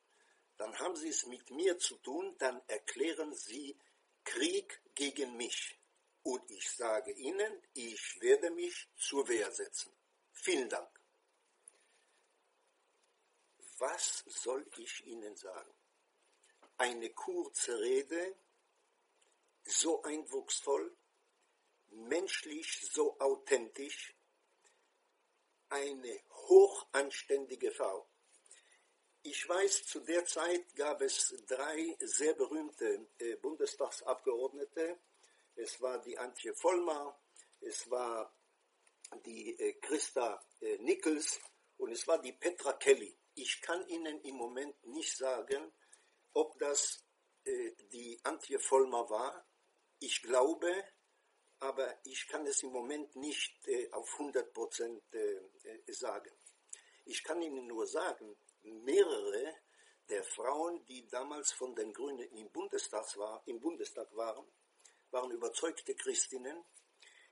dann 0.58 0.78
haben 0.80 0.96
Sie 0.96 1.10
es 1.10 1.26
mit 1.26 1.50
mir 1.50 1.78
zu 1.80 1.98
tun, 1.98 2.36
dann 2.38 2.62
erklären 2.68 3.34
Sie 3.34 3.78
Krieg 4.24 4.82
gegen 4.94 5.36
mich. 5.36 5.80
Und 6.24 6.50
ich 6.50 6.72
sage 6.72 7.12
Ihnen, 7.12 7.62
ich 7.74 8.22
werde 8.22 8.52
mich 8.52 8.88
zur 8.96 9.28
Wehr 9.28 9.52
setzen. 9.52 9.92
Vielen 10.32 10.70
Dank. 10.70 10.90
Was 13.78 14.24
soll 14.28 14.66
ich 14.78 15.06
Ihnen 15.06 15.36
sagen? 15.36 15.74
Eine 16.78 17.10
kurze 17.12 17.80
Rede, 17.80 18.36
so 19.64 20.04
eindrucksvoll, 20.04 20.96
menschlich 21.90 22.88
so 22.92 23.20
authentisch, 23.20 24.15
eine 25.70 26.20
hochanständige 26.48 27.72
Frau. 27.72 28.08
Ich 29.24 29.50
weiß, 29.50 29.86
zu 29.88 30.02
der 30.02 30.24
Zeit 30.26 30.76
gab 30.76 31.02
es 31.02 31.36
drei 31.48 31.98
sehr 32.00 32.36
berühmte 32.36 33.08
äh, 33.18 33.36
Bundestagsabgeordnete. 33.38 35.00
Es 35.56 35.82
war 35.82 36.00
die 36.00 36.18
Antje 36.18 36.54
Vollmar, 36.54 37.20
es 37.60 37.90
war 37.90 38.32
die 39.26 39.60
äh, 39.60 39.74
Christa 39.82 40.46
äh, 40.62 40.78
Nichols 40.78 41.40
und 41.78 41.92
es 41.92 42.08
war 42.08 42.22
die 42.22 42.34
Petra 42.34 42.74
Kelly. 42.74 43.18
Ich 43.34 43.62
kann 43.62 43.88
Ihnen 43.88 44.22
im 44.22 44.36
Moment 44.36 44.76
nicht 44.86 45.18
sagen, 45.18 45.74
ob 46.34 46.58
das 46.60 47.04
die 47.92 48.20
Antje 48.24 48.60
Vollmar 48.60 49.08
war. 49.10 49.48
Ich 50.00 50.24
glaube, 50.24 50.84
aber 51.60 52.00
ich 52.04 52.28
kann 52.28 52.46
es 52.48 52.64
im 52.64 52.72
Moment 52.72 53.16
nicht 53.16 53.68
äh, 53.68 53.90
auf 53.92 54.12
100 54.14 54.54
Prozent 54.54 55.02
äh, 55.14 55.40
sagen. 55.92 56.32
Ich 57.06 57.24
kann 57.24 57.42
Ihnen 57.42 57.68
nur 57.68 57.88
sagen, 57.88 58.36
mehrere 58.64 59.56
der 60.10 60.24
Frauen, 60.24 60.86
die 60.86 61.08
damals 61.08 61.52
von 61.52 61.76
den 61.76 61.94
Grünen 61.94 62.30
im 62.36 62.50
Bundestag, 62.52 63.06
war, 63.18 63.42
im 63.46 63.60
Bundestag 63.60 64.16
waren, 64.16 64.46
waren 65.12 65.32
überzeugte 65.32 65.96
Christinnen. 65.96 66.64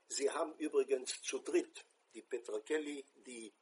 Sie 0.08 0.30
haben 0.30 0.54
übrigens 0.58 1.20
zu 1.22 1.38
dritt, 1.38 1.84
die 2.12 2.22
Petra 2.22 2.60
Kelly, 2.60 3.04
die 3.26 3.52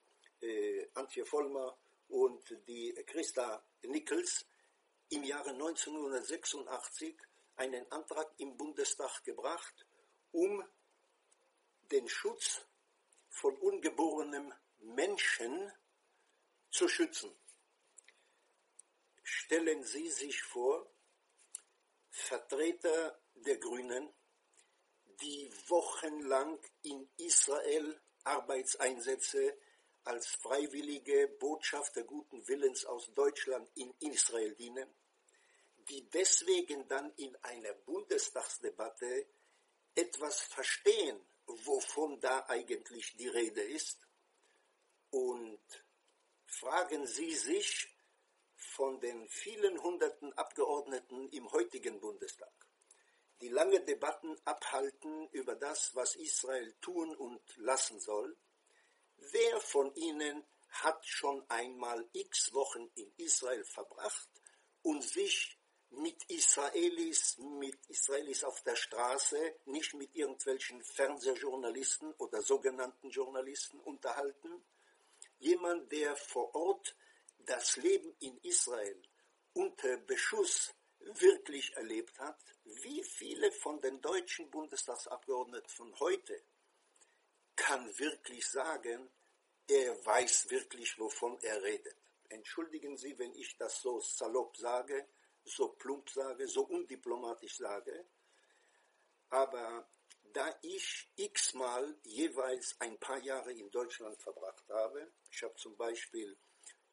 äh, 0.41 0.89
Antje 0.95 1.25
Vollmer 1.25 1.77
und 2.09 2.57
die 2.67 2.93
Christa 3.07 3.65
Nichols, 3.83 4.47
im 5.11 5.25
Jahre 5.25 5.51
1986 5.51 7.17
einen 7.57 7.91
Antrag 7.93 8.33
im 8.39 8.57
Bundestag 8.57 9.23
gebracht, 9.25 9.87
um 10.33 10.65
den 11.91 12.09
Schutz 12.09 12.61
von 13.29 13.57
ungeborenem 13.59 14.53
Menschen 14.81 15.73
zu 16.71 16.89
schützen. 16.89 17.35
Stellen 19.23 19.85
Sie 19.85 20.11
sich 20.11 20.43
vor, 20.43 20.91
Vertreter 22.11 23.21
der 23.35 23.57
Grünen, 23.59 24.13
die 25.21 25.51
wochenlang 25.69 26.59
in 26.83 27.09
Israel 27.17 28.01
Arbeitseinsätze 28.25 29.57
als 30.05 30.27
freiwillige 30.27 31.29
Botschafter 31.39 32.03
guten 32.03 32.47
Willens 32.49 32.85
aus 32.85 33.13
Deutschland 33.15 33.71
in 33.77 33.95
Israel 34.01 34.55
dienen, 34.55 34.93
die 35.89 36.09
deswegen 36.11 36.87
dann 36.89 37.13
in 37.17 37.37
einer 37.43 37.73
Bundestagsdebatte 37.73 39.27
etwas 39.95 40.41
verstehen, 40.41 41.21
wovon 41.47 42.21
da 42.21 42.45
eigentlich 42.49 43.17
die 43.17 43.29
Rede 43.29 43.63
ist. 43.63 43.99
Und 45.11 45.61
fragen 46.47 47.07
Sie 47.07 47.35
sich 47.35 47.89
von 48.57 49.01
den 49.01 49.29
vielen 49.29 49.83
hunderten 49.83 50.33
Abgeordneten 50.35 51.29
im 51.31 51.51
heutigen 51.53 52.01
Bundestag, 52.01 52.53
die 53.41 53.49
lange 53.49 53.81
Debatten 53.81 54.37
abhalten 54.45 55.29
über 55.31 55.55
das, 55.57 55.95
was 55.95 56.15
Israel 56.17 56.73
tun 56.81 57.15
und 57.17 57.43
lassen 57.57 58.01
soll, 58.01 58.37
wer 59.17 59.61
von 59.61 59.95
ihnen 59.95 60.45
hat 60.71 61.07
schon 61.07 61.45
einmal 61.51 62.09
x 62.13 62.53
Wochen 62.55 62.91
in 62.95 63.13
Israel 63.19 63.65
verbracht 63.65 64.29
und 64.83 65.03
sich 65.03 65.59
mit 65.93 66.25
Israelis, 66.31 67.39
mit 67.39 67.79
Israelis 67.89 68.45
auf 68.45 68.63
der 68.63 68.77
Straße, 68.77 69.57
nicht 69.67 69.95
mit 69.95 70.15
irgendwelchen 70.15 70.83
Fernsehjournalisten 70.83 72.13
oder 72.15 72.43
sogenannten 72.43 73.11
Journalisten 73.11 73.79
unterhalten. 73.81 74.65
Jemand, 75.39 75.91
der 75.93 76.17
vor 76.17 76.55
Ort 76.55 76.97
das 77.39 77.77
Leben 77.77 78.15
in 78.21 78.39
Israel 78.39 79.03
unter 79.55 79.97
Beschuss 79.99 80.73
wirklich 81.01 81.75
erlebt 81.77 82.19
hat, 82.19 82.41
wie 82.65 83.03
viele 83.03 83.51
von 83.53 83.81
den 83.81 84.01
deutschen 84.01 84.51
Bundestagsabgeordneten 84.51 85.69
von 85.69 85.99
heute 85.99 86.43
kann 87.57 87.99
wirklich 87.99 88.47
sagen, 88.47 89.11
er 89.69 90.07
weiß 90.07 90.51
wirklich, 90.51 90.99
wovon 90.99 91.39
er 91.43 91.63
redet. 91.63 91.97
Entschuldigen 92.29 92.97
Sie, 92.97 93.19
wenn 93.19 93.35
ich 93.35 93.57
das 93.59 93.83
so 93.83 94.01
salopp 94.01 94.57
sage, 94.57 95.07
so 95.45 95.69
plump 95.69 96.09
sage, 96.11 96.47
so 96.49 96.63
undiplomatisch 96.67 97.57
sage, 97.57 98.07
aber 99.31 99.89
da 100.33 100.59
ich 100.63 101.11
x-mal 101.17 101.99
jeweils 102.05 102.77
ein 102.81 102.99
paar 102.99 103.19
Jahre 103.19 103.53
in 103.53 103.71
Deutschland 103.71 104.21
verbracht 104.21 104.69
habe, 104.69 105.13
ich 105.31 105.43
habe 105.43 105.55
zum 105.57 105.77
Beispiel 105.77 106.37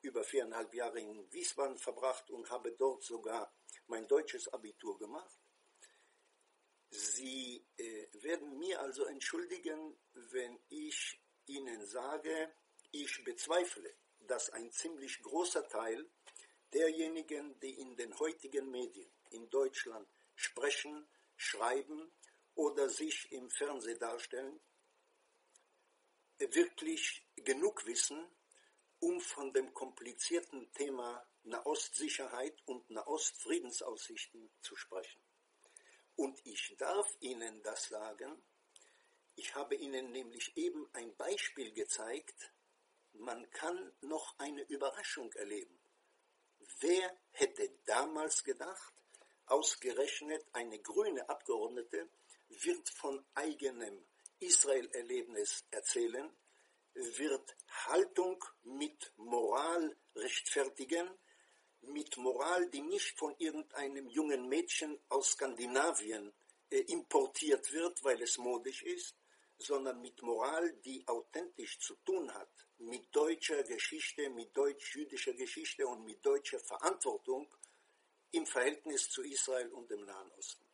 über 0.01 0.23
viereinhalb 0.23 0.73
Jahre 0.73 0.99
in 0.99 1.31
Wiesbaden 1.31 1.77
verbracht 1.77 2.29
und 2.31 2.49
habe 2.49 2.71
dort 2.71 3.03
sogar 3.03 3.53
mein 3.87 4.07
deutsches 4.07 4.47
Abitur 4.53 4.97
gemacht. 4.97 5.39
Sie 6.89 7.65
äh, 7.77 8.07
werden 8.23 8.57
mir 8.57 8.79
also 8.81 9.05
entschuldigen, 9.05 9.99
wenn 10.13 10.59
ich 10.69 11.21
Ihnen 11.45 11.85
sage, 11.85 12.55
ich 12.91 13.23
bezweifle, 13.23 13.93
dass 14.19 14.49
ein 14.51 14.71
ziemlich 14.71 15.21
großer 15.21 15.67
Teil 15.67 16.09
derjenigen, 16.73 17.59
die 17.59 17.79
in 17.79 17.95
den 17.95 18.17
heutigen 18.19 18.69
Medien 18.69 19.09
in 19.31 19.49
Deutschland 19.49 20.07
sprechen, 20.35 21.07
schreiben 21.35 22.11
oder 22.55 22.89
sich 22.89 23.31
im 23.31 23.49
Fernsehen 23.49 23.99
darstellen, 23.99 24.59
wirklich 26.39 27.25
genug 27.35 27.85
wissen, 27.85 28.25
um 28.99 29.19
von 29.21 29.53
dem 29.53 29.73
komplizierten 29.73 30.71
Thema 30.73 31.25
Nahostsicherheit 31.43 32.55
und 32.65 32.89
Nahostfriedensaussichten 32.89 34.49
zu 34.61 34.75
sprechen. 34.75 35.21
Und 36.15 36.39
ich 36.45 36.75
darf 36.77 37.07
Ihnen 37.21 37.61
das 37.63 37.87
sagen, 37.87 38.41
ich 39.35 39.55
habe 39.55 39.75
Ihnen 39.75 40.11
nämlich 40.11 40.57
eben 40.57 40.89
ein 40.93 41.15
Beispiel 41.15 41.71
gezeigt, 41.71 42.51
man 43.13 43.49
kann 43.51 43.93
noch 44.01 44.37
eine 44.37 44.63
Überraschung 44.63 45.31
erleben. 45.33 45.78
Wer 46.79 47.17
hätte 47.31 47.69
damals 47.85 48.43
gedacht, 48.43 48.93
ausgerechnet 49.47 50.45
eine 50.53 50.79
grüne 50.79 51.27
Abgeordnete 51.27 52.09
wird 52.49 52.89
von 52.89 53.23
eigenem 53.33 54.05
Israel-Erlebnis 54.39 55.65
erzählen, 55.71 56.31
wird 56.93 57.55
Haltung 57.87 58.43
mit 58.63 59.11
Moral 59.17 59.95
rechtfertigen, 60.15 61.09
mit 61.81 62.17
Moral, 62.17 62.69
die 62.69 62.81
nicht 62.81 63.17
von 63.17 63.35
irgendeinem 63.37 64.09
jungen 64.09 64.47
Mädchen 64.49 64.99
aus 65.09 65.31
Skandinavien 65.31 66.33
äh, 66.69 66.79
importiert 66.79 67.71
wird, 67.71 68.03
weil 68.03 68.21
es 68.21 68.37
modisch 68.37 68.83
ist, 68.83 69.15
sondern 69.59 70.01
mit 70.01 70.21
Moral, 70.21 70.73
die 70.85 71.05
authentisch 71.07 71.79
zu 71.79 71.95
tun 72.05 72.33
hat, 72.33 72.49
mit 72.77 73.13
deutscher 73.13 73.61
Geschichte, 73.63 74.29
mit 74.29 74.55
deutsch-jüdischer 74.55 75.33
Geschichte 75.33 75.85
und 75.85 76.05
mit 76.05 76.25
deutscher 76.25 76.59
Verantwortung 76.59 77.53
im 78.31 78.45
Verhältnis 78.45 79.09
zu 79.09 79.21
Israel 79.21 79.69
und 79.73 79.91
dem 79.91 80.05
Nahen 80.05 80.31
Osten. 80.31 80.65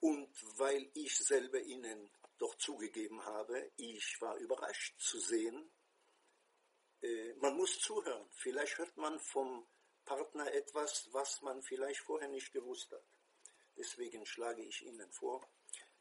Und 0.00 0.30
weil 0.58 0.90
ich 0.94 1.16
selber 1.16 1.60
Ihnen 1.60 2.10
doch 2.38 2.54
zugegeben 2.56 3.24
habe, 3.24 3.72
ich 3.76 4.20
war 4.20 4.36
überrascht 4.36 5.00
zu 5.00 5.18
sehen, 5.18 5.70
äh, 7.00 7.34
man 7.34 7.56
muss 7.56 7.78
zuhören. 7.80 8.28
Vielleicht 8.30 8.78
hört 8.78 8.96
man 8.96 9.18
vom 9.18 9.66
Partner 10.04 10.52
etwas, 10.52 11.08
was 11.12 11.40
man 11.42 11.62
vielleicht 11.62 12.00
vorher 12.00 12.28
nicht 12.28 12.52
gewusst 12.52 12.92
hat. 12.92 13.04
Deswegen 13.76 14.24
schlage 14.24 14.62
ich 14.62 14.82
Ihnen 14.82 15.10
vor, 15.10 15.48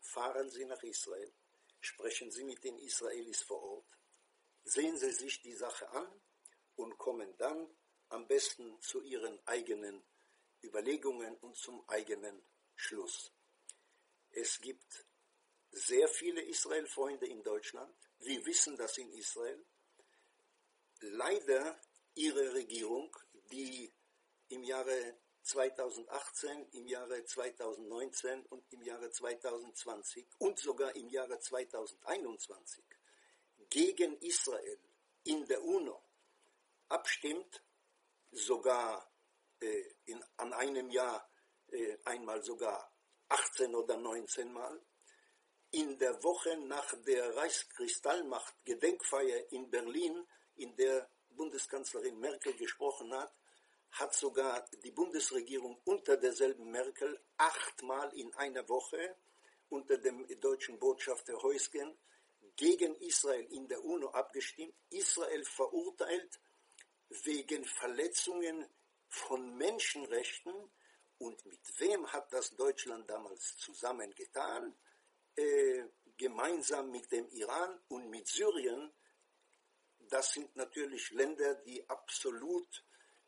fahren 0.04 0.50
Sie 0.50 0.66
nach 0.66 0.84
Israel, 0.84 1.34
sprechen 1.80 2.32
Sie 2.32 2.44
mit 2.44 2.64
den 2.64 2.78
Israelis 2.78 3.42
vor 3.42 3.62
Ort, 3.64 3.98
sehen 4.64 4.98
Sie 4.98 5.12
sich 5.12 5.42
die 5.42 5.56
Sache 5.56 5.90
an 5.90 6.08
und 6.76 6.98
kommen 6.98 7.36
dann 7.38 7.68
am 8.10 8.28
besten 8.28 8.80
zu 8.82 9.02
Ihren 9.02 9.40
eigenen 9.48 10.04
Überlegungen 10.62 11.36
und 11.38 11.58
zum 11.58 11.88
eigenen 11.90 12.44
Schluss. 12.76 13.32
Es 14.32 14.60
gibt 14.62 15.06
sehr 15.72 16.08
viele 16.08 16.42
Israel-Freunde 16.42 17.28
in 17.28 17.44
Deutschland. 17.44 17.94
Wir 18.20 18.46
wissen 18.46 18.78
das 18.78 18.98
in 18.98 19.12
Israel. 19.12 19.66
Leider 21.00 21.80
ihre 22.14 22.54
Regierung, 22.54 23.16
die 23.52 23.92
im 24.50 24.64
Jahre 24.64 25.18
2018, 25.44 26.70
im 26.72 26.88
Jahre 26.88 27.24
2019 27.24 28.48
und 28.48 28.66
im 28.72 28.82
Jahre 28.82 29.12
2020 29.12 30.26
und 30.40 30.58
sogar 30.58 30.96
im 30.96 31.10
Jahre 31.10 31.40
2021 31.40 32.84
gegen 33.70 34.18
Israel 34.20 34.80
in 35.24 35.46
der 35.46 35.64
UNO 35.64 36.04
abstimmt, 36.90 37.64
sogar 38.32 39.10
äh, 39.60 39.84
in, 40.06 40.24
an 40.38 40.54
einem 40.54 40.90
Jahr 40.90 41.30
äh, 41.68 41.98
einmal 42.06 42.42
sogar 42.44 42.92
18 43.30 43.76
oder 43.76 43.98
19 43.98 44.52
Mal, 44.52 44.82
in 45.72 45.98
der 45.98 46.24
Woche 46.24 46.58
nach 46.58 46.94
der 47.04 47.36
Reichskristallmacht-Gedenkfeier 47.36 49.52
in 49.52 49.72
Berlin, 49.72 50.28
in 50.56 50.76
der 50.76 51.10
Bundeskanzlerin 51.30 52.20
Merkel 52.20 52.54
gesprochen 52.54 53.12
hat, 53.14 53.34
hat 53.94 54.14
sogar 54.14 54.66
die 54.84 54.92
Bundesregierung 54.92 55.80
unter 55.86 56.18
derselben 56.18 56.72
Merkel 56.72 57.20
achtmal 57.38 58.12
in 58.14 58.34
einer 58.36 58.68
Woche 58.68 59.16
unter 59.70 59.98
dem 59.98 60.28
deutschen 60.40 60.80
Botschafter 60.80 61.42
Heusgen 61.42 61.98
gegen 62.56 62.96
Israel 62.96 63.46
in 63.52 63.68
der 63.68 63.84
UNO 63.84 64.10
abgestimmt, 64.10 64.76
Israel 64.90 65.44
verurteilt 65.46 66.40
wegen 67.10 67.66
Verletzungen 67.66 68.68
von 69.10 69.56
Menschenrechten. 69.58 70.54
Und 71.20 71.46
mit 71.46 71.80
wem 71.80 72.12
hat 72.12 72.32
das 72.34 72.56
Deutschland 72.56 73.10
damals 73.10 73.56
zusammengetan? 73.58 74.76
Äh, 75.36 75.86
gemeinsam 76.18 76.92
mit 76.92 77.12
dem 77.12 77.28
Iran 77.30 77.80
und 77.88 78.10
mit 78.10 78.28
Syrien, 78.28 78.92
das 80.00 80.34
sind 80.34 80.56
natürlich 80.56 81.10
Länder, 81.12 81.56
die 81.56 81.88
absolut, 81.90 82.84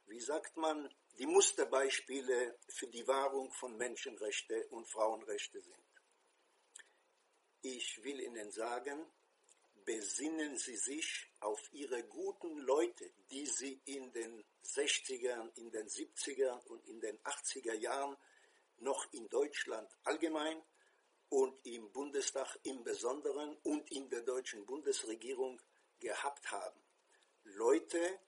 wie 0.08 0.20
sagt 0.20 0.58
man, 0.58 0.90
die 1.18 1.26
Musterbeispiele 1.26 2.58
für 2.70 2.88
die 2.88 3.08
Wahrung 3.08 3.52
von 3.54 3.78
Menschenrechten 3.78 4.64
und 4.70 4.90
Frauenrechte 4.90 5.62
sind. 5.62 5.86
Ich 7.62 8.04
will 8.04 8.20
Ihnen 8.20 8.52
sagen, 8.52 9.06
besinnen 9.86 10.58
Sie 10.58 10.76
sich 10.76 11.28
auf 11.40 11.62
Ihre 11.72 12.04
guten 12.04 12.58
Leute, 12.60 13.12
die 13.32 13.46
Sie 13.46 13.82
in 13.86 14.12
den 14.12 14.44
60er, 14.64 15.52
in 15.56 15.72
den 15.72 15.88
70er 15.88 16.64
und 16.66 16.86
in 16.88 17.00
den 17.00 17.18
80er 17.20 17.74
Jahren 17.74 18.18
noch 18.78 19.12
in 19.14 19.28
Deutschland 19.30 19.90
allgemein 20.04 20.62
und 21.30 21.66
im 21.66 21.92
Bundestag 21.92 22.60
im 22.64 22.84
Besonderen 22.84 23.56
und 23.64 23.92
in 23.92 24.10
der 24.10 24.22
deutschen 24.22 24.66
Bundesregierung 24.66 25.62
gehabt 26.00 26.52
haben. 26.52 26.80
Leute, 27.44 28.20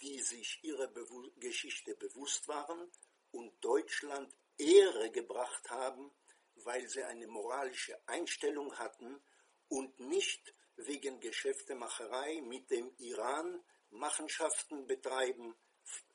die 0.00 0.20
sich 0.20 0.58
ihrer 0.62 0.88
Bewu 0.88 1.30
Geschichte 1.36 1.94
bewusst 1.94 2.48
waren 2.48 2.90
und 3.30 3.52
Deutschland 3.64 4.34
Ehre 4.58 5.10
gebracht 5.10 5.70
haben, 5.70 6.10
weil 6.56 6.88
sie 6.88 7.02
eine 7.02 7.26
moralische 7.26 7.96
Einstellung 8.06 8.78
hatten 8.78 9.22
und 9.68 9.98
nicht 10.00 10.54
wegen 10.76 11.20
Geschäftemacherei 11.20 12.40
mit 12.42 12.70
dem 12.70 12.94
Iran 12.98 13.62
Machenschaften 13.90 14.86
betreiben, 14.86 15.54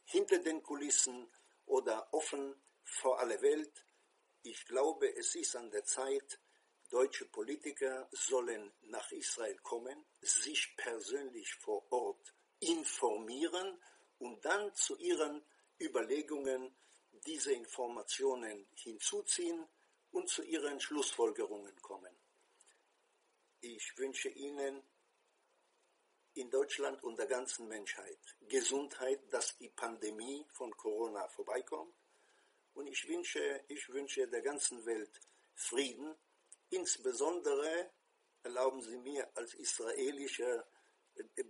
hinter 0.06 0.40
den 0.40 0.64
Kulissen 0.64 1.32
oder 1.66 2.12
offen 2.14 2.56
vor 2.84 3.20
aller 3.20 3.42
Welt. 3.42 3.86
Ich 4.44 4.66
glaube, 4.66 5.16
es 5.16 5.36
ist 5.36 5.56
an 5.56 5.70
der 5.70 5.84
Zeit, 5.84 6.40
deutsche 6.90 7.26
Politiker 7.26 8.08
sollen 8.12 8.72
nach 8.82 9.12
Israel 9.12 9.58
kommen, 9.58 10.06
sich 10.22 10.76
persönlich 10.78 11.54
vor 11.56 11.92
Ort 11.92 12.34
informieren 12.60 13.80
und 14.20 14.44
dann 14.44 14.74
zu 14.76 14.98
ihren 14.98 15.44
Überlegungen 15.80 16.76
diese 17.26 17.54
Informationen 17.54 18.68
hinzuziehen 18.74 19.68
und 20.12 20.30
zu 20.30 20.44
ihren 20.44 20.80
Schlussfolgerungen 20.80 21.76
kommen. 21.82 22.16
Ich 23.62 23.98
wünsche 23.98 24.30
Ihnen 24.30 24.84
in 26.34 26.50
Deutschland 26.52 27.04
und 27.04 27.18
der 27.18 27.26
ganzen 27.26 27.68
Menschheit 27.68 28.20
Gesundheit, 28.42 29.22
dass 29.32 29.58
die 29.58 29.70
Pandemie 29.70 30.46
von 30.52 30.76
Corona 30.78 31.28
vorbeikommt. 31.30 31.96
Und 32.76 32.88
ich 32.88 33.08
wünsche, 33.08 33.64
ich 33.68 33.90
wünsche 33.90 34.28
der 34.28 34.42
ganzen 34.42 34.86
Welt 34.86 35.20
Frieden. 35.56 36.16
Insbesondere 36.70 37.90
erlauben 38.44 38.82
Sie 38.82 38.98
mir 38.98 39.28
als 39.36 39.56
israelischer 39.56 40.68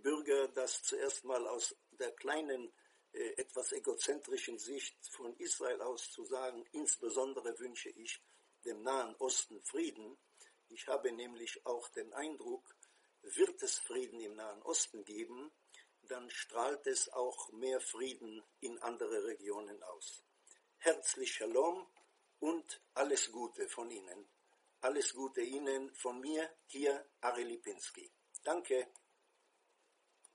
Bürger 0.02 0.48
das 0.48 0.82
zuerst 0.82 1.24
mal 1.24 1.46
aus 1.46 1.76
der 1.92 2.12
kleinen, 2.12 2.72
äh, 3.12 3.34
etwas 3.36 3.72
egozentrischen 3.72 4.58
Sicht 4.58 4.96
von 5.10 5.34
Israel 5.36 5.80
aus 5.82 6.10
zu 6.10 6.24
sagen. 6.24 6.64
Insbesondere 6.72 7.58
wünsche 7.58 7.90
ich 7.90 8.22
dem 8.64 8.82
Nahen 8.82 9.14
Osten 9.16 9.62
Frieden. 9.62 10.18
Ich 10.68 10.86
habe 10.88 11.12
nämlich 11.12 11.64
auch 11.66 11.88
den 11.90 12.12
Eindruck, 12.12 12.76
wird 13.22 13.62
es 13.62 13.78
Frieden 13.78 14.20
im 14.20 14.34
Nahen 14.36 14.62
Osten 14.62 15.04
geben, 15.04 15.50
dann 16.02 16.30
strahlt 16.30 16.86
es 16.86 17.08
auch 17.12 17.50
mehr 17.52 17.80
Frieden 17.80 18.42
in 18.60 18.78
andere 18.78 19.24
Regionen 19.24 19.82
aus. 19.82 20.24
Herzlich 20.78 21.34
Shalom 21.34 21.86
und 22.38 22.80
alles 22.94 23.32
Gute 23.32 23.68
von 23.68 23.90
Ihnen. 23.90 24.28
Alles 24.80 25.12
Gute 25.14 25.40
Ihnen 25.40 25.92
von 25.94 26.20
mir, 26.20 26.48
hier 26.66 27.04
Ari 27.20 27.42
Lipinski. 27.42 28.10
Danke. 28.44 28.88